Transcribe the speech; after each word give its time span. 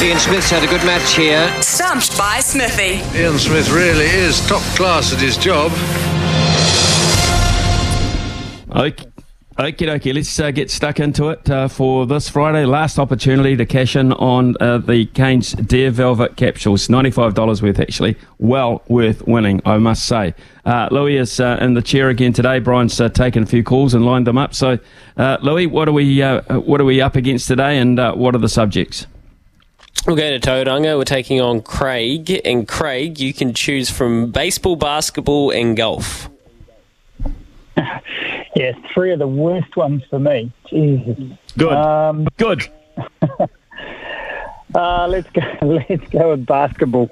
Ian 0.00 0.18
Smith's 0.18 0.50
had 0.50 0.64
a 0.64 0.66
good 0.66 0.84
match 0.84 1.14
here. 1.14 1.48
Stumped 1.62 2.16
by 2.16 2.40
Smithy. 2.40 3.00
Ian 3.18 3.38
Smith 3.38 3.70
really 3.70 4.06
is 4.06 4.40
top 4.48 4.62
class 4.76 5.12
at 5.12 5.20
his 5.20 5.36
job. 5.36 5.72
Okay. 8.74 9.06
Okay, 9.58 9.90
okay. 9.90 10.12
let's 10.14 10.40
uh, 10.40 10.50
get 10.50 10.70
stuck 10.70 10.98
into 10.98 11.28
it 11.28 11.48
uh, 11.50 11.68
for 11.68 12.06
this 12.06 12.28
Friday. 12.28 12.64
Last 12.64 12.98
opportunity 12.98 13.54
to 13.54 13.66
cash 13.66 13.94
in 13.94 14.12
on 14.14 14.56
uh, 14.60 14.78
the 14.78 15.04
Canes 15.06 15.52
Deer 15.52 15.90
Velvet 15.90 16.36
capsules. 16.36 16.88
$95 16.88 17.62
worth, 17.62 17.78
actually. 17.78 18.16
Well 18.38 18.82
worth 18.88 19.26
winning, 19.26 19.60
I 19.66 19.76
must 19.76 20.06
say. 20.06 20.34
Uh, 20.64 20.88
Louis 20.90 21.18
is 21.18 21.38
uh, 21.38 21.58
in 21.60 21.74
the 21.74 21.82
chair 21.82 22.08
again 22.08 22.32
today. 22.32 22.60
Brian's 22.60 22.98
uh, 22.98 23.10
taken 23.10 23.42
a 23.42 23.46
few 23.46 23.62
calls 23.62 23.92
and 23.92 24.06
lined 24.06 24.26
them 24.26 24.38
up. 24.38 24.54
So, 24.54 24.78
Louis, 25.16 25.66
what 25.66 25.86
are 25.86 25.92
we 25.92 26.22
what 26.22 26.80
are 26.80 26.84
we 26.84 27.02
up 27.02 27.14
against 27.14 27.46
today, 27.46 27.78
and 27.78 27.98
what 27.98 28.34
are 28.34 28.38
the 28.38 28.48
subjects? 28.48 29.06
We'll 30.04 30.16
go 30.16 30.36
to 30.36 30.40
Tauranga. 30.40 30.98
We're 30.98 31.04
taking 31.04 31.40
on 31.40 31.62
Craig. 31.62 32.40
And 32.44 32.66
Craig, 32.66 33.20
you 33.20 33.32
can 33.32 33.54
choose 33.54 33.88
from 33.88 34.32
baseball, 34.32 34.74
basketball, 34.74 35.50
and 35.52 35.76
golf. 35.76 36.28
yes, 38.56 38.76
three 38.92 39.12
of 39.12 39.20
the 39.20 39.28
worst 39.28 39.76
ones 39.76 40.02
for 40.10 40.18
me. 40.18 40.50
Jesus. 40.68 41.18
Good. 41.56 41.72
Um, 41.72 42.26
Good. 42.36 42.68
uh, 44.74 45.06
let's 45.06 45.30
go. 45.30 45.42
Let's 45.88 46.08
go 46.10 46.30
with 46.30 46.46
basketball. 46.46 47.08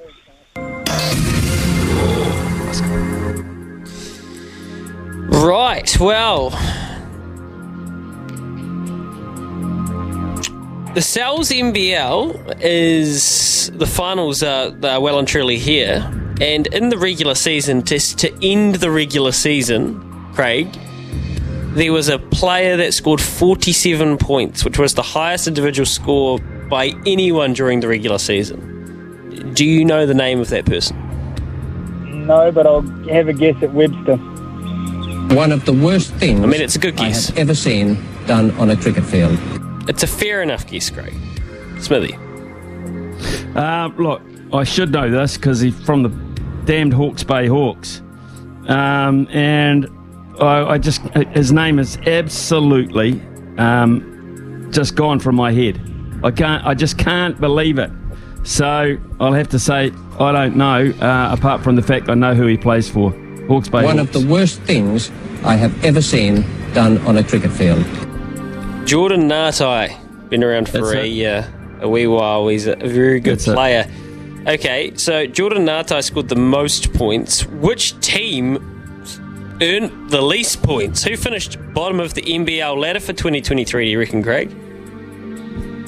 Right. 5.28 5.96
Well, 6.00 6.50
the 10.94 11.02
Sal's 11.02 11.50
NBL 11.50 12.60
is 12.60 13.70
the 13.74 13.86
finals 13.86 14.42
are, 14.42 14.74
are 14.82 15.00
well 15.00 15.18
and 15.18 15.28
truly 15.28 15.56
here, 15.56 16.04
and 16.40 16.66
in 16.68 16.88
the 16.88 16.98
regular 16.98 17.34
season, 17.34 17.84
just 17.84 18.18
to 18.18 18.32
end 18.42 18.76
the 18.76 18.90
regular 18.90 19.30
season, 19.30 20.00
Craig, 20.34 20.68
there 21.74 21.92
was 21.92 22.08
a 22.08 22.18
player 22.18 22.76
that 22.76 22.92
scored 22.92 23.20
47 23.20 24.18
points, 24.18 24.64
which 24.64 24.78
was 24.78 24.94
the 24.94 25.02
highest 25.02 25.46
individual 25.46 25.86
score 25.86 26.40
by 26.68 26.92
anyone 27.06 27.52
during 27.52 27.80
the 27.80 27.88
regular 27.88 28.18
season. 28.18 29.54
Do 29.54 29.64
you 29.64 29.84
know 29.84 30.06
the 30.06 30.14
name 30.14 30.40
of 30.40 30.48
that 30.48 30.66
person? 30.66 30.96
No, 32.26 32.50
but 32.50 32.66
I'll 32.66 32.82
have 33.08 33.28
a 33.28 33.32
guess 33.32 33.62
at 33.62 33.72
Webster. 33.72 34.16
One 35.36 35.52
of 35.52 35.64
the 35.64 35.72
worst 35.72 36.12
things 36.14 36.40
I 36.40 36.46
mean, 36.46 36.60
it's 36.60 36.74
a 36.74 36.80
good 36.80 36.96
guess. 36.96 37.30
I 37.30 37.34
have 37.34 37.38
ever 37.38 37.54
seen 37.54 37.96
done 38.26 38.50
on 38.52 38.70
a 38.70 38.76
cricket 38.76 39.04
field. 39.04 39.38
It's 39.90 40.04
a 40.04 40.06
fair 40.06 40.40
enough 40.40 40.68
guess, 40.68 40.88
Craig. 40.88 41.12
Smithy. 41.80 42.14
Uh, 43.56 43.88
look, 43.98 44.22
I 44.52 44.62
should 44.62 44.92
know 44.92 45.10
this 45.10 45.36
because 45.36 45.58
he's 45.58 45.78
from 45.80 46.04
the 46.04 46.10
damned 46.64 46.94
Hawke's 46.94 47.24
Bay 47.24 47.48
Hawks. 47.48 48.00
Um, 48.68 49.26
and 49.32 49.88
I, 50.40 50.62
I, 50.74 50.78
just, 50.78 51.02
his 51.34 51.50
name 51.50 51.80
is 51.80 51.96
absolutely 52.06 53.20
um, 53.58 54.68
just 54.70 54.94
gone 54.94 55.18
from 55.18 55.34
my 55.34 55.50
head. 55.50 55.80
I 56.22 56.30
can't, 56.30 56.64
I 56.64 56.74
just 56.74 56.96
can't 56.96 57.40
believe 57.40 57.80
it. 57.80 57.90
So 58.44 58.96
I'll 59.18 59.32
have 59.32 59.48
to 59.48 59.58
say 59.58 59.90
I 60.20 60.30
don't 60.30 60.54
know, 60.54 60.92
uh, 61.00 61.34
apart 61.36 61.64
from 61.64 61.74
the 61.74 61.82
fact 61.82 62.08
I 62.08 62.14
know 62.14 62.34
who 62.36 62.46
he 62.46 62.56
plays 62.56 62.88
for. 62.88 63.10
Hawke's 63.48 63.68
Bay. 63.68 63.82
One 63.82 63.98
Hawks. 63.98 64.14
of 64.14 64.22
the 64.22 64.32
worst 64.32 64.60
things 64.60 65.10
I 65.42 65.56
have 65.56 65.84
ever 65.84 66.00
seen 66.00 66.44
done 66.74 66.98
on 66.98 67.16
a 67.16 67.24
cricket 67.24 67.50
field. 67.50 67.84
Jordan 68.90 69.28
Ngatai, 69.28 70.30
been 70.30 70.42
around 70.42 70.68
for 70.68 70.96
a, 70.96 71.24
uh, 71.24 71.44
a 71.82 71.88
wee 71.88 72.08
while. 72.08 72.48
He's 72.48 72.66
a 72.66 72.74
very 72.74 73.20
good 73.20 73.38
That's 73.38 73.44
player. 73.44 73.86
It. 73.88 74.58
Okay, 74.58 74.96
so 74.96 75.28
Jordan 75.28 75.64
Ngatai 75.64 76.02
scored 76.02 76.28
the 76.28 76.34
most 76.34 76.92
points. 76.92 77.46
Which 77.46 77.96
team 78.00 78.56
earned 79.62 80.10
the 80.10 80.20
least 80.20 80.64
points? 80.64 81.04
Who 81.04 81.16
finished 81.16 81.56
bottom 81.72 82.00
of 82.00 82.14
the 82.14 82.22
NBL 82.22 82.76
ladder 82.76 82.98
for 82.98 83.12
2023, 83.12 83.84
do 83.84 83.90
you 83.92 83.96
reckon, 84.00 84.24
Craig? 84.24 84.52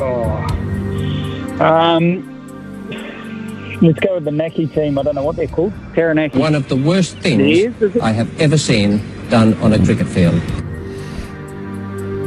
Oh. 0.01 0.37
Um, 1.61 2.23
let's 3.83 3.99
go 3.99 4.15
with 4.15 4.27
the 4.27 4.31
Naki 4.31 4.69
team. 4.69 4.97
I 4.97 5.03
don't 5.03 5.17
know 5.17 5.25
what 5.25 5.35
they're 5.35 5.49
called. 5.49 5.73
Taranaki. 5.97 6.39
One 6.39 6.55
of 6.55 6.69
the 6.69 6.77
worst 6.77 7.19
things 7.19 7.75
I 8.01 8.13
have 8.13 8.41
ever 8.41 8.57
seen 8.57 9.03
done 9.29 9.55
on 9.55 9.73
a 9.73 9.85
cricket 9.85 10.07
field. 10.07 10.41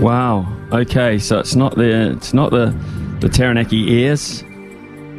Wow. 0.02 0.55
Okay, 0.72 1.20
so 1.20 1.40
it's 1.40 1.56
not 1.56 1.76
the 1.76 2.12
it's 2.12 2.34
not 2.34 2.52
the 2.52 2.76
the 3.20 3.30
Taranaki 3.30 4.04
Airs. 4.04 4.44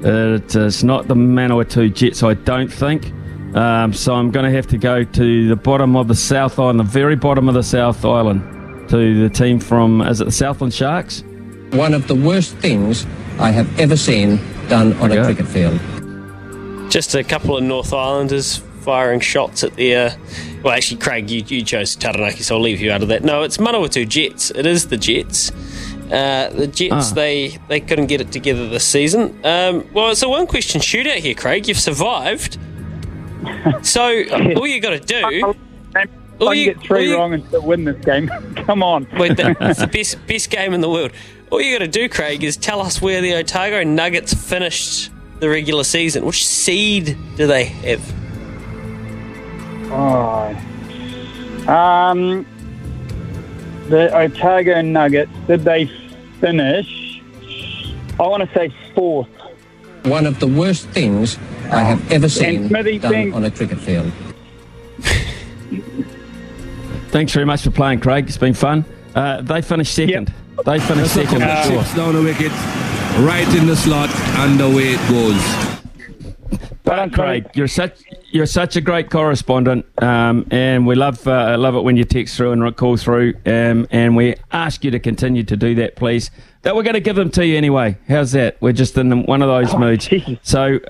it's 0.02 0.82
not 0.82 1.08
the 1.08 1.14
Manawatu 1.14 1.92
Jets, 1.92 2.22
I 2.22 2.34
don't 2.34 2.72
think. 2.72 3.12
Um, 3.54 3.92
so 3.92 4.14
I'm 4.14 4.30
going 4.30 4.44
to 4.44 4.54
have 4.54 4.66
to 4.68 4.78
go 4.78 5.02
to 5.04 5.48
the 5.48 5.56
bottom 5.56 5.96
of 5.96 6.08
the 6.08 6.14
South 6.14 6.58
Island, 6.58 6.78
the 6.80 6.84
very 6.84 7.16
bottom 7.16 7.48
of 7.48 7.54
the 7.54 7.62
South 7.62 8.04
Island, 8.04 8.88
to 8.90 9.22
the 9.22 9.30
team 9.30 9.60
from 9.60 10.02
is 10.02 10.20
it 10.20 10.24
the 10.24 10.32
Southland 10.32 10.74
Sharks? 10.74 11.22
One 11.70 11.94
of 11.94 12.06
the 12.06 12.14
worst 12.14 12.54
things 12.56 13.06
I 13.38 13.50
have 13.50 13.78
ever 13.78 13.96
seen 13.96 14.38
done 14.68 14.92
on 14.94 15.10
okay. 15.10 15.20
a 15.20 15.24
cricket 15.24 15.46
field. 15.46 15.80
Just 16.90 17.14
a 17.14 17.24
couple 17.24 17.56
of 17.56 17.62
North 17.62 17.92
Islanders 17.92 18.62
firing 18.86 19.19
shots 19.19 19.64
at 19.64 19.74
the. 19.74 19.97
Uh, 19.97 20.10
well, 20.62 20.72
actually, 20.72 20.98
Craig, 20.98 21.28
you, 21.28 21.42
you 21.48 21.62
chose 21.62 21.97
Taranaki, 21.97 22.44
so 22.44 22.54
I'll 22.54 22.62
leave 22.62 22.80
you 22.80 22.92
out 22.92 23.02
of 23.02 23.08
that. 23.08 23.24
No, 23.24 23.42
it's 23.42 23.56
Manawatu 23.56 24.08
Jets. 24.08 24.52
It 24.52 24.64
is 24.64 24.86
the 24.86 24.97
Jets. 24.97 25.50
Uh, 26.10 26.50
the 26.54 26.69
Jets, 26.69 27.10
ah. 27.10 27.14
they, 27.14 27.58
they 27.69 27.80
couldn't 27.80 28.06
get 28.06 28.20
it 28.20 28.30
together 28.30 28.69
this 28.69 28.86
season. 28.86 29.44
Um, 29.44 29.92
well, 29.92 30.10
it's 30.10 30.22
a 30.22 30.28
one 30.28 30.47
question 30.47 30.80
shootout 30.80 31.16
here, 31.16 31.34
Craig. 31.34 31.69
You've 31.69 31.80
survived. 31.80 32.58
So, 33.82 34.02
all 34.02 34.66
you 34.66 34.80
got 34.80 34.91
to 34.91 35.00
do. 35.00 35.54
All 36.41 36.54
you 36.54 36.74
get 36.74 36.82
three 36.82 37.08
you, 37.08 37.16
wrong 37.16 37.32
and 37.32 37.47
still 37.47 37.62
win 37.62 37.84
this 37.84 38.04
game. 38.04 38.28
Come 38.56 38.82
on. 38.82 39.06
Wait, 39.18 39.32
it's 39.38 39.80
the 39.80 39.86
best, 39.86 40.24
best 40.26 40.50
game 40.50 40.72
in 40.72 40.80
the 40.80 40.91
world. 40.91 41.12
All 41.50 41.60
you 41.60 41.72
got 41.76 41.84
to 41.84 41.88
do, 41.88 42.08
Craig, 42.08 42.42
is 42.42 42.56
tell 42.56 42.80
us 42.80 43.00
where 43.00 43.20
the 43.20 43.34
Otago 43.34 43.84
Nuggets 43.84 44.34
finished 44.34 45.10
the 45.38 45.48
regular 45.48 45.84
season. 45.84 46.24
Which 46.24 46.47
seed 46.47 47.16
do 47.36 47.47
they 47.47 47.64
have? 47.64 48.25
Oh. 49.91 50.54
Um, 51.69 52.47
the 53.88 54.14
Otago 54.16 54.80
Nuggets, 54.82 55.32
did 55.47 55.64
they 55.64 55.86
finish? 56.41 57.20
I 58.19 58.22
want 58.22 58.48
to 58.48 58.54
say 58.54 58.72
fourth. 58.94 59.28
One 60.04 60.26
of 60.26 60.38
the 60.41 60.47
worst 60.47 60.88
things 60.88 61.38
I 61.64 61.80
have 61.80 62.12
ever 62.12 62.28
seen 62.28 62.69
done 62.69 63.32
on 63.32 63.44
a 63.44 63.50
cricket 63.50 63.78
field. 63.78 64.12
Thanks 67.08 67.32
very 67.32 67.47
much 67.47 67.62
for 67.62 67.70
playing, 67.70 68.00
Craig. 68.00 68.26
It's 68.26 68.36
been 68.36 68.54
fun. 68.54 68.84
Uh, 69.14 69.41
they 69.42 69.62
finished 69.62 69.94
second. 69.94 70.32
Yep. 70.56 70.64
They 70.64 70.80
finished 70.80 71.14
second. 71.14 71.42
Uh, 71.42 71.94
down 71.94 72.14
the 72.14 72.22
wicket, 72.22 72.53
right 73.26 73.48
in 73.56 73.66
the 73.66 73.76
slot, 73.76 74.10
and 74.38 74.60
away 74.60 74.94
it 74.94 75.09
goes. 75.09 76.60
But 76.84 77.12
Craig, 77.12 77.48
you're 77.54 77.68
such 77.68 78.03
you're 78.30 78.46
such 78.46 78.76
a 78.76 78.80
great 78.80 79.10
correspondent, 79.10 79.86
um, 80.02 80.46
and 80.50 80.86
we 80.86 80.94
love 80.94 81.26
uh, 81.26 81.56
love 81.58 81.74
it 81.74 81.82
when 81.82 81.96
you 81.96 82.04
text 82.04 82.36
through 82.36 82.52
and 82.52 82.76
call 82.76 82.96
through, 82.96 83.34
um, 83.46 83.86
and 83.90 84.16
we 84.16 84.34
ask 84.52 84.84
you 84.84 84.90
to 84.90 84.98
continue 84.98 85.44
to 85.44 85.56
do 85.56 85.74
that, 85.76 85.96
please. 85.96 86.30
That 86.62 86.74
we're 86.74 86.82
going 86.82 86.94
to 86.94 87.00
give 87.00 87.16
them 87.16 87.30
to 87.30 87.46
you 87.46 87.56
anyway. 87.56 87.98
How's 88.08 88.32
that? 88.32 88.56
We're 88.60 88.72
just 88.72 88.96
in 88.98 89.24
one 89.24 89.42
of 89.42 89.48
those 89.48 89.74
oh, 89.74 89.78
moods. 89.78 90.06
Geez. 90.06 90.38
So, 90.42 90.80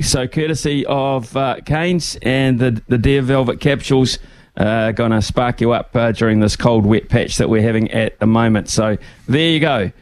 so 0.00 0.28
courtesy 0.28 0.84
of 0.86 1.36
uh, 1.36 1.56
Canes 1.64 2.18
and 2.22 2.58
the 2.58 2.82
the 2.88 2.98
Deer 2.98 3.22
Velvet 3.22 3.60
capsules. 3.60 4.18
Uh, 4.56 4.90
going 4.90 5.10
to 5.10 5.20
spark 5.20 5.60
you 5.60 5.72
up 5.72 5.94
uh, 5.94 6.12
during 6.12 6.40
this 6.40 6.56
cold, 6.56 6.86
wet 6.86 7.10
patch 7.10 7.36
that 7.36 7.50
we're 7.50 7.60
having 7.60 7.90
at 7.90 8.18
the 8.20 8.26
moment. 8.26 8.70
So 8.70 8.96
there 9.28 9.50
you 9.50 9.60
go. 9.60 9.92